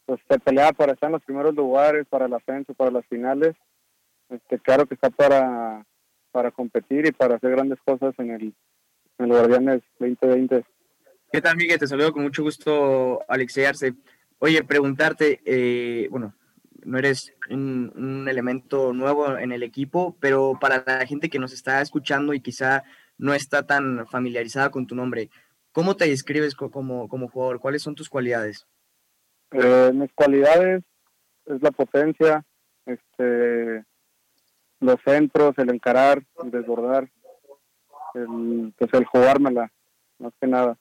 [0.05, 3.55] pues, se peleaba para estar en los primeros lugares, para el ascenso, para las finales.
[4.29, 5.85] Este, claro que está para,
[6.31, 8.53] para competir y para hacer grandes cosas en el,
[9.17, 10.65] en el Guardianes 2020.
[11.31, 11.79] ¿Qué tal, Miguel?
[11.79, 13.93] Te saludo con mucho gusto, Alexei Arce.
[14.39, 16.33] Oye, preguntarte, eh, bueno,
[16.85, 21.81] no eres un, elemento nuevo en el equipo, pero para la gente que nos está
[21.81, 22.83] escuchando y quizá
[23.17, 25.29] no está tan familiarizada con tu nombre,
[25.71, 27.59] ¿cómo te describes como, como jugador?
[27.59, 28.65] ¿Cuáles son tus cualidades?
[29.51, 30.83] Eh, mis cualidades
[31.45, 32.43] es la potencia,
[32.85, 33.83] este,
[34.79, 37.09] los centros, el encarar, el desbordar,
[38.13, 39.71] el, pues el jugármela,
[40.19, 40.77] más que nada.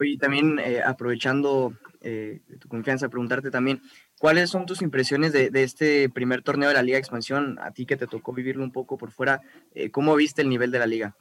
[0.00, 3.80] Oye, también eh, aprovechando eh, tu confianza, preguntarte también,
[4.18, 7.58] ¿cuáles son tus impresiones de, de, este primer torneo de la Liga Expansión?
[7.60, 9.40] A ti que te tocó vivirlo un poco por fuera,
[9.74, 11.16] eh, ¿cómo viste el nivel de la liga?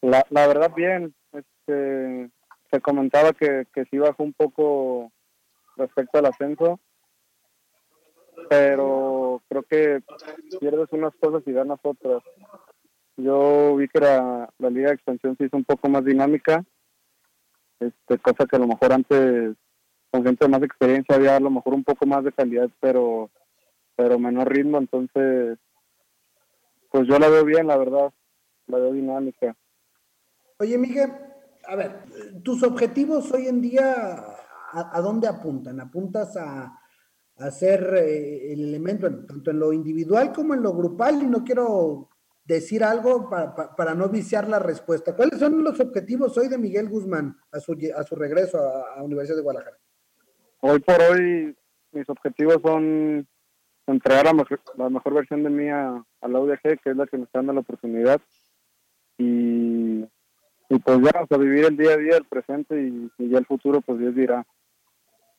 [0.00, 1.14] La, la verdad, bien.
[1.32, 2.30] Este,
[2.70, 5.12] se comentaba que, que sí bajó un poco
[5.76, 6.80] respecto al ascenso,
[8.48, 10.02] pero creo que
[10.58, 12.22] pierdes unas cosas y ganas otras.
[13.16, 16.64] Yo vi que la, la Liga de Expansión se hizo un poco más dinámica,
[17.86, 19.54] este, cosa que a lo mejor antes
[20.10, 23.30] con gente de más experiencia había a lo mejor un poco más de calidad, pero
[23.96, 25.58] pero menor ritmo, entonces
[26.90, 28.12] pues yo la veo bien, la verdad,
[28.66, 29.56] la veo dinámica.
[30.58, 31.10] Oye, Miguel,
[31.66, 32.04] a ver,
[32.42, 34.14] tus objetivos hoy en día,
[34.72, 35.80] ¿a, a dónde apuntan?
[35.80, 36.78] ¿Apuntas a,
[37.38, 41.22] a ser eh, el elemento en, tanto en lo individual como en lo grupal?
[41.22, 42.10] Y no quiero
[42.44, 45.16] decir algo para, para, para, no viciar la respuesta.
[45.16, 49.02] ¿Cuáles son los objetivos hoy de Miguel Guzmán a su, a su regreso a, a
[49.02, 49.78] Universidad de Guadalajara?
[50.60, 51.56] Hoy por hoy
[51.92, 53.26] mis objetivos son
[53.86, 57.06] entregar la mejor, la mejor versión de mí a, a, la UDG, que es la
[57.06, 58.20] que me está dando la oportunidad.
[59.18, 60.02] Y,
[60.68, 63.38] y pues ya, o sea, vivir el día a día, el presente y, y, ya
[63.38, 64.46] el futuro, pues Dios dirá.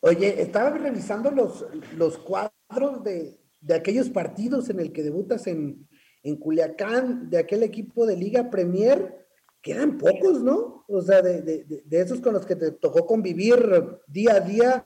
[0.01, 1.65] Oye, estaba revisando los,
[1.97, 5.87] los cuadros de, de aquellos partidos en el que debutas en,
[6.25, 9.27] en Culiacán, de aquel equipo de Liga Premier,
[9.61, 10.83] quedan pocos, ¿no?
[10.87, 13.55] O sea, de, de, de esos con los que te tocó convivir
[14.07, 14.83] día a día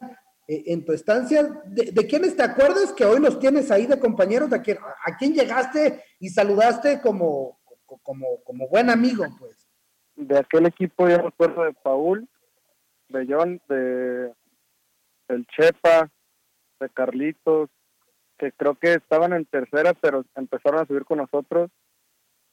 [0.49, 1.61] eh, en tu estancia.
[1.65, 4.51] ¿De, ¿De, quiénes te acuerdas que hoy los tienes ahí de compañeros?
[4.51, 7.59] ¿A quién, a quién llegaste y saludaste como,
[8.03, 9.65] como, como buen amigo, pues?
[10.15, 12.27] De aquel equipo yo recuerdo de Paul,
[13.07, 14.33] de John, de
[15.29, 16.11] el Chepa,
[16.81, 17.69] de Carlitos,
[18.39, 21.69] que creo que estaban en tercera, pero empezaron a subir con nosotros.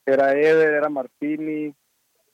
[0.04, 1.74] Era Eder, era Martini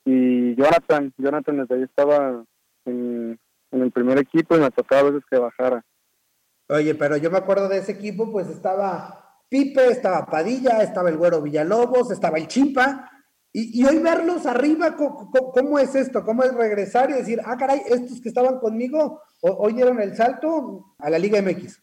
[0.04, 1.12] y Jonathan.
[1.18, 2.44] Jonathan desde ahí estaba
[2.86, 3.38] en,
[3.70, 5.84] el primer equipo y me tocaba a veces que bajara.
[6.68, 11.18] Oye, pero yo me acuerdo de ese equipo, pues estaba Pipe, estaba Padilla, estaba el
[11.18, 13.10] Güero Villalobos, estaba el Chimpa.
[13.52, 16.24] Y, y hoy verlos arriba, ¿cómo, ¿cómo, es esto?
[16.24, 20.94] ¿Cómo es regresar y decir, ah, caray, estos que estaban conmigo hoy dieron el salto
[20.98, 21.81] a la Liga MX?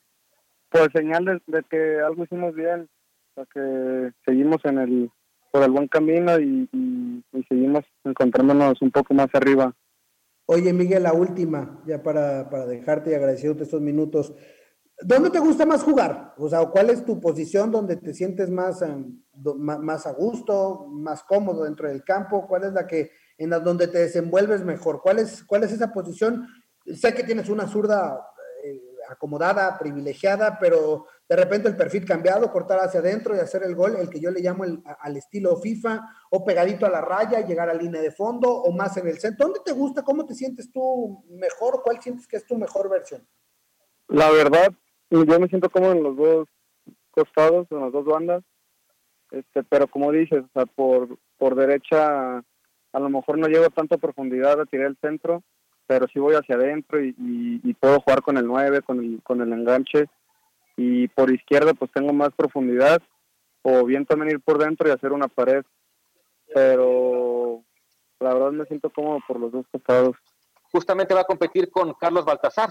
[0.69, 2.89] Pues señal de, de, que algo hicimos bien,
[3.35, 5.11] sea, que seguimos en el
[5.51, 9.75] por el buen camino y, y, y, seguimos encontrándonos un poco más arriba.
[10.45, 14.33] Oye, Miguel, la última, ya para, para dejarte y agradeciéndote estos minutos.
[15.01, 16.33] ¿Dónde te gusta más jugar?
[16.37, 19.21] O sea, ¿cuál es tu posición donde te sientes más, um,
[19.57, 22.47] más a gusto, más cómodo dentro del campo?
[22.47, 25.01] ¿Cuál es la que en la donde te desenvuelves mejor?
[25.01, 26.47] ¿Cuál es, cuál es esa posición?
[26.85, 28.19] Sé que tienes una zurda
[29.09, 33.95] acomodada, privilegiada, pero de repente el perfil cambiado, cortar hacia adentro y hacer el gol,
[33.95, 37.73] el que yo le llamo al estilo FIFA, o pegadito a la raya, llegar a
[37.73, 39.47] línea de fondo, o más en el centro.
[39.47, 40.03] ¿Dónde te gusta?
[40.03, 41.81] ¿Cómo te sientes tú mejor?
[41.83, 43.27] ¿Cuál sientes que es tu mejor versión?
[44.07, 44.71] La verdad,
[45.09, 46.47] yo me siento como en los dos
[47.11, 48.43] costados, en las dos bandas,
[49.31, 52.43] este, pero como dices, o sea, por, por derecha
[52.91, 55.43] a lo mejor no llego a profundidad a tirar el centro,
[55.89, 59.51] pero sí voy hacia adentro y, puedo jugar con el 9, con el, con el
[59.51, 60.05] enganche.
[60.77, 63.01] Y por izquierda pues tengo más profundidad,
[63.63, 65.65] o bien también ir por dentro y hacer una pared.
[66.53, 67.63] Pero
[68.19, 70.15] la verdad me siento cómodo por los dos costados.
[70.71, 72.69] Justamente va a competir con Carlos Baltasar,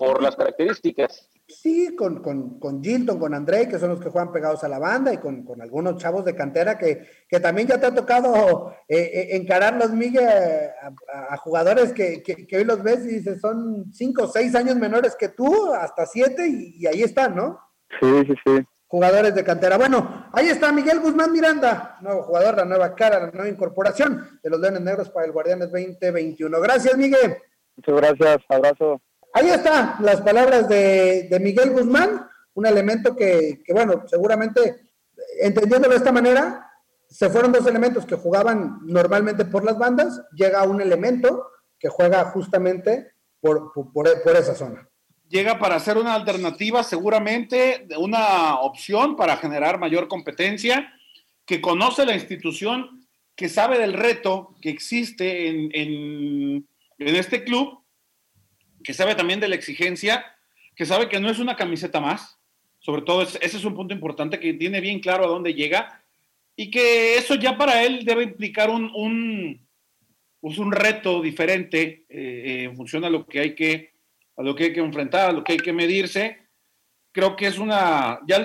[0.00, 1.28] por las características.
[1.46, 4.78] Sí, con, con, con, Gilton, con André, que son los que juegan pegados a la
[4.78, 8.96] banda, y con, algunos chavos de cantera que, que, también ya te ha tocado eh,
[8.96, 10.26] eh, encararlos, Miguel,
[11.12, 15.14] a, jugadores que, que, hoy los ves y dices, son cinco o seis años menores
[15.16, 17.60] que tú, hasta siete, y, ahí están, ¿no?
[18.00, 18.64] Sí, sí, sí.
[18.86, 19.76] Jugadores de cantera.
[19.76, 24.48] Bueno, ahí está Miguel Guzmán Miranda, nuevo jugador, la nueva cara, la nueva incorporación de
[24.48, 26.58] los Leones Negros para el Guardianes 2021.
[26.58, 27.36] Gracias, Miguel.
[27.76, 29.02] Muchas gracias, abrazo.
[29.32, 34.88] Ahí están las palabras de, Miguel Guzmán, un elemento que, bueno, seguramente,
[35.40, 36.66] entendiéndolo de esta manera,
[37.08, 41.46] se fueron dos elementos que jugaban normalmente por las bandas, llega un elemento
[41.78, 44.88] que juega justamente por, por, esa zona.
[45.28, 50.92] Llega para ser una alternativa, seguramente, una opción para generar mayor competencia,
[51.46, 57.79] que conoce la institución, que sabe del reto que existe en, en, en este club
[58.82, 60.24] que sabe también de la exigencia,
[60.74, 62.38] que sabe que no es una camiseta más,
[62.78, 66.02] sobre todo ese es un punto importante, que tiene bien claro a dónde llega
[66.56, 69.66] y que eso ya para él debe implicar un, un,
[70.40, 73.92] pues un reto diferente eh, en función a lo que hay que
[74.36, 76.38] a lo que hay que enfrentar, a lo que hay que medirse.
[77.12, 78.36] Creo que es una, ya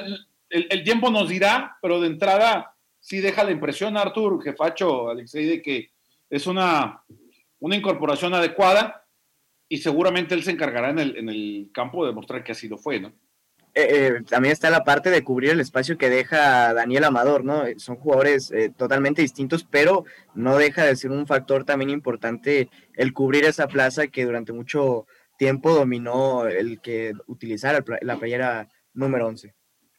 [0.50, 5.46] el, el tiempo nos dirá, pero de entrada sí deja la impresión, Artur, jefacho, Alexei,
[5.46, 5.92] de que
[6.30, 7.02] es una,
[7.60, 9.05] una incorporación adecuada
[9.68, 12.78] y seguramente él se encargará en el, en el campo de demostrar que así lo
[12.78, 13.14] fue, ¿no?
[13.78, 17.64] Eh, eh, también está la parte de cubrir el espacio que deja Daniel Amador, ¿no?
[17.76, 23.12] Son jugadores eh, totalmente distintos, pero no deja de ser un factor también importante el
[23.12, 29.54] cubrir esa plaza que durante mucho tiempo dominó el que utilizara la playera número 11.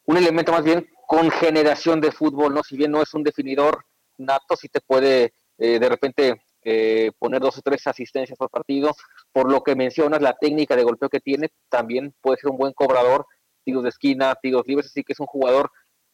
[0.05, 2.63] Un elemento más bien con generación de fútbol, ¿no?
[2.63, 3.85] Si bien no es un definidor
[4.17, 6.35] nato, sí te puede de repente
[6.69, 8.91] eh, poner dos o tres asistencias por partido.
[9.31, 12.73] Por lo que mencionas, la técnica de golpeo que tiene, también puede ser un buen
[12.73, 13.25] cobrador,
[13.63, 15.71] tiros de esquina, tiros libres, así que es un jugador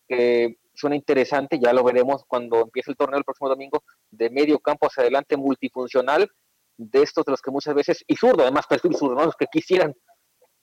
[0.07, 4.59] que suena interesante, ya lo veremos cuando empiece el torneo el próximo domingo, de medio
[4.59, 6.29] campo hacia adelante, multifuncional,
[6.77, 9.95] de estos de los que muchas veces, y zurdo, además perfil zurdo, los que quisieran,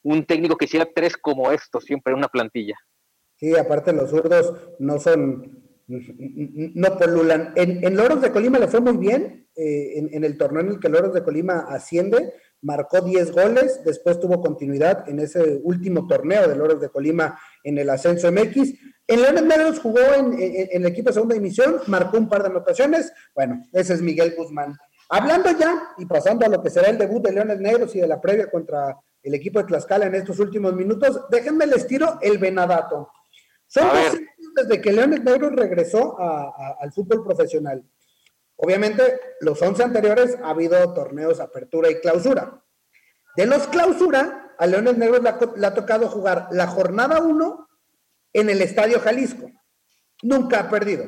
[0.05, 2.77] un técnico que quisiera tres como estos, siempre en una plantilla.
[3.35, 7.53] Sí, aparte los zurdos no son no polulan.
[7.57, 10.81] En, en, Loros de Colima le fue muy bien, eh, en, el torneo en el
[10.81, 16.47] que Loros de Colima asciende, marcó 10 goles, después tuvo continuidad en ese último torneo
[16.49, 18.75] de Loros de Colima en el ascenso MX.
[19.07, 23.13] En Leones Negros jugó en, el equipo de segunda división, marcó un par de anotaciones.
[23.35, 24.77] Bueno, ese es Miguel Guzmán.
[25.09, 28.07] Hablando ya y pasando a lo que será el debut de Leones Negros y de
[28.07, 32.39] la previa contra el equipo de Tlaxcala en estos últimos minutos, déjenme les tiro el
[32.39, 33.11] Venadato.
[33.71, 33.89] Son
[34.57, 37.85] desde que Leones Negros regresó al fútbol profesional.
[38.57, 42.65] Obviamente, los 11 anteriores ha habido torneos apertura y clausura.
[43.37, 45.23] De los clausura, a Leones Negros
[45.57, 47.69] le ha, tocado jugar la jornada 1
[48.33, 49.53] en el Estadio Jalisco.
[50.23, 51.05] Nunca ha perdido.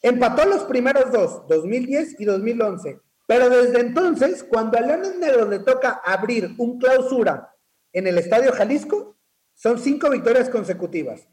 [0.00, 3.00] Empató los primeros dos, 2010 y 2011.
[3.26, 7.56] Pero desde entonces, cuando a Leones Negros le toca abrir un clausura
[7.92, 9.16] en el Estadio Jalisco,
[9.52, 11.26] son cinco victorias consecutivas.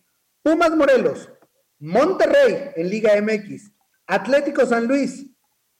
[0.44, 1.30] Pumas Morelos,
[1.80, 3.72] Monterrey en Liga MX,
[4.08, 5.28] Atlético San Luis,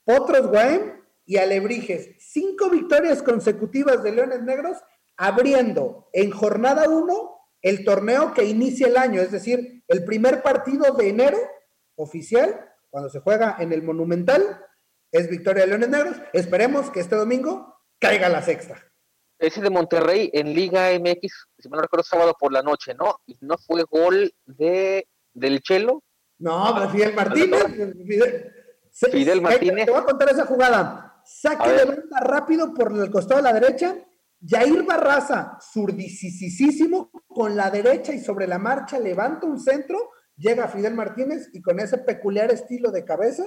[0.04, 2.16] Potros Guaem y Alebrijes.
[2.20, 4.78] Cinco victorias consecutivas de Leones Negros,
[5.18, 10.94] abriendo en jornada 1 el torneo que inicia el año, es decir, el primer partido
[10.94, 11.38] de enero
[11.96, 14.66] oficial, cuando se juega en el Monumental,
[15.12, 16.18] es victoria de Leones Negros.
[16.34, 18.91] Esperemos que este domingo caiga la sexta.
[19.42, 23.22] Ese de Monterrey en Liga MX, si me no recuerdo, sábado por la noche, ¿no?
[23.26, 26.04] Y no fue gol de del Chelo.
[26.38, 27.66] No, pero Fidel Martínez.
[29.12, 29.86] Fidel, Martínez.
[29.86, 31.24] Te voy a contar esa jugada.
[31.26, 33.96] Saque de banda rápido por el costado de la derecha.
[34.46, 40.94] Jair Barraza, surdicísimo, con la derecha y sobre la marcha levanta un centro, llega Fidel
[40.94, 43.46] Martínez y con ese peculiar estilo de cabeza,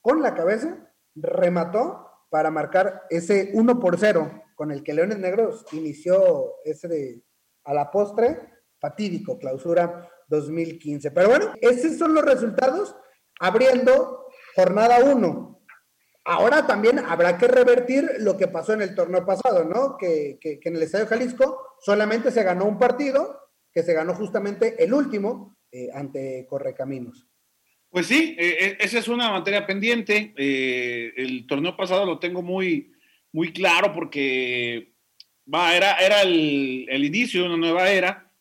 [0.00, 5.64] con la cabeza, remató para marcar ese 1 por 0 con el que Leones Negros
[5.72, 7.22] inició ese
[7.64, 8.38] a la postre,
[8.80, 11.10] fatídico, clausura 2015.
[11.10, 12.96] Pero bueno, esos son los resultados
[13.38, 15.62] abriendo jornada 1.
[16.24, 19.96] Ahora también habrá que revertir lo que pasó en el torneo pasado, ¿no?
[19.96, 23.38] Que, en el Estadio Jalisco solamente se ganó un partido,
[23.72, 27.28] que se ganó justamente el último eh, ante Correcaminos.
[27.90, 30.34] Pues sí, eh, eh, esa es una materia pendiente.
[30.36, 32.92] el torneo pasado lo tengo muy,
[33.36, 34.94] muy claro porque
[35.52, 38.32] era, era el, inicio de una nueva era.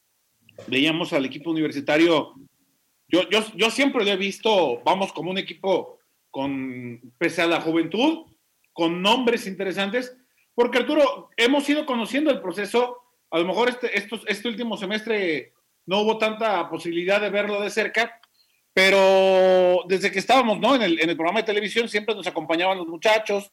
[0.67, 2.33] Veíamos al equipo universitario.
[3.09, 5.99] Yo, yo, siempre lo he visto, vamos, como un equipo
[6.31, 8.25] con, pese a la juventud,
[8.71, 10.15] con nombres interesantes,
[10.53, 12.97] porque Arturo, hemos ido conociendo el proceso,
[13.31, 15.51] a lo mejor este, este último semestre
[15.85, 18.21] no hubo tanta posibilidad de verlo de cerca,
[18.73, 20.73] pero desde que estábamos ¿no?
[20.75, 23.51] en el programa de televisión siempre nos acompañaban los muchachos,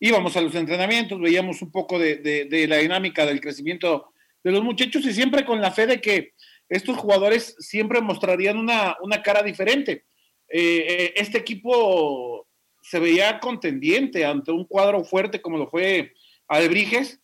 [0.00, 4.62] íbamos a los entrenamientos, veíamos un poco de, de, la dinámica del crecimiento de los
[4.62, 6.32] muchachos y siempre con la fe de que
[6.68, 10.04] estos jugadores siempre mostrarían una, una cara diferente.
[10.48, 12.46] Eh, eh, este equipo
[12.82, 16.12] se veía contendiente ante un cuadro fuerte como lo fue
[16.46, 17.20] Alebrijes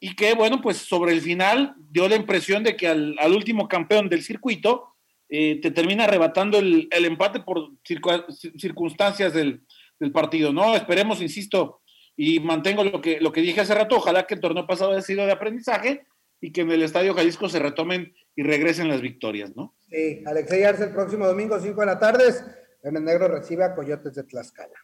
[0.00, 4.08] y que, bueno, pues sobre el final dio la impresión de que al, último campeón
[4.08, 4.94] del circuito
[5.28, 7.72] eh, te termina arrebatando el, empate por
[8.56, 9.62] circunstancias del,
[10.12, 10.76] partido, ¿no?
[10.76, 11.80] Esperemos, insisto,
[12.20, 15.02] y mantengo lo que, lo que dije hace rato, ojalá que el torneo pasado haya
[15.02, 16.04] sido de aprendizaje
[16.40, 19.76] y que en el Estadio Jalisco se retomen y regresen las victorias, ¿no?
[19.88, 22.24] Sí, Alexei Arce el próximo domingo, 5 de la tarde,
[22.82, 24.74] el Negro recibe a Coyotes de Tlaxcala.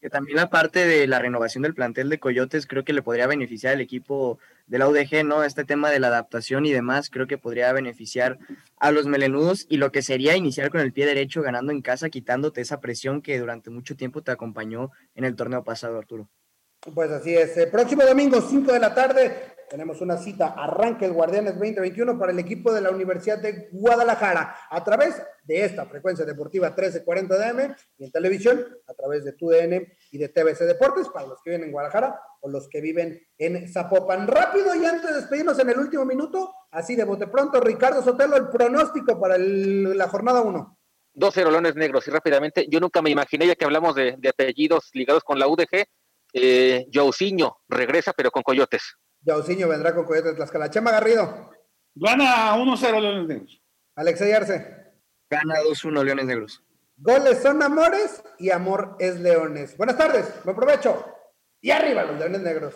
[0.00, 3.74] Que también aparte de la renovación del plantel de Coyotes, creo que le podría beneficiar
[3.74, 5.44] al equipo de la UDG, ¿no?
[5.44, 8.38] Este tema de la adaptación y demás, creo que podría beneficiar
[8.78, 12.08] a los melenudos y lo que sería iniciar con el pie derecho ganando en casa,
[12.08, 16.30] quitándote esa presión que durante mucho tiempo te acompañó en el torneo pasado, Arturo.
[16.92, 17.56] Pues así es.
[17.56, 20.54] El próximo domingo, 5 de la tarde, tenemos una cita.
[20.56, 25.64] Arranque el Guardianes 2021 para el equipo de la Universidad de Guadalajara a través de
[25.64, 30.60] esta frecuencia deportiva 1340 DM y en televisión a través de TUDN y de TBC
[30.60, 34.28] Deportes para los que viven en Guadalajara o los que viven en Zapopan.
[34.28, 38.36] Rápido y antes de despedirnos en el último minuto, así de bote pronto, Ricardo Sotelo,
[38.36, 40.78] el pronóstico para la jornada 1.
[41.16, 45.22] Dos cerolones negros y rápidamente, yo nunca me imaginé, ya que hablamos de, apellidos ligados
[45.22, 45.86] con la UDG,
[46.34, 46.86] eh,
[47.68, 48.96] regresa, pero con Coyotes.
[49.24, 50.68] Jauciño vendrá con Coyotes de Tlaxcala.
[50.68, 51.50] Chema Garrido.
[51.94, 53.62] Gana 1-0 Leones Negros.
[53.94, 54.92] Alexey Arce.
[55.30, 56.62] Gana 2-1 Leones Negros.
[56.96, 59.76] Goles son amores y amor es leones.
[59.76, 61.04] Buenas tardes, me aprovecho.
[61.60, 62.74] Y arriba los Leones Negros.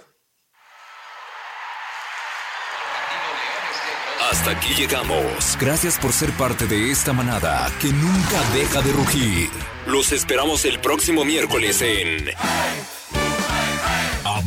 [4.30, 5.56] Hasta aquí llegamos.
[5.60, 9.48] Gracias por ser parte de esta manada que nunca deja de rugir.
[9.86, 12.26] Los esperamos el próximo miércoles en